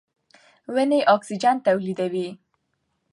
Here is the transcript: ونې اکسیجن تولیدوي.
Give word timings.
ونې 0.73 0.99
اکسیجن 1.13 1.57
تولیدوي. 1.65 2.27